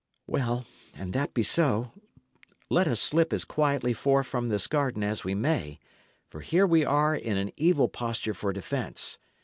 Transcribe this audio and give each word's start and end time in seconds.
Well, 0.25 0.65
an 0.95 1.11
that 1.11 1.35
be 1.35 1.43
so, 1.43 1.91
let 2.71 2.87
us 2.87 2.99
slip 2.99 3.31
as 3.31 3.45
quietly 3.45 3.93
forth 3.93 4.25
from 4.25 4.49
this 4.49 4.65
garden 4.65 5.03
as 5.03 5.23
we 5.23 5.35
may; 5.35 5.77
for 6.27 6.39
here 6.41 6.65
we 6.65 6.83
are 6.83 7.15
in 7.15 7.37
an 7.37 7.51
evil 7.55 7.87
posture 7.87 8.33
for 8.33 8.51
defence. 8.51 9.19